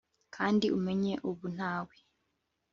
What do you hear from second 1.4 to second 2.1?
ntawe